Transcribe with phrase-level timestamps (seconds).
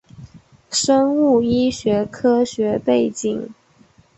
[0.71, 3.53] 生物医学科学背景